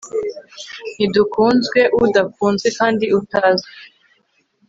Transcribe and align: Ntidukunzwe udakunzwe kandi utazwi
Ntidukunzwe 0.95 1.79
udakunzwe 2.03 2.67
kandi 2.79 3.05
utazwi 3.19 3.71